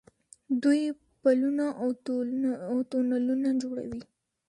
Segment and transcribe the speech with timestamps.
[0.63, 0.81] دوی
[1.21, 1.65] پلونه
[2.71, 4.01] او تونلونه جوړوي.